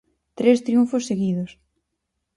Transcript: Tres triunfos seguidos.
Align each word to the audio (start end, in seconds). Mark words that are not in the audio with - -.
Tres 0.37 0.57
triunfos 0.65 1.03
seguidos. 1.09 1.51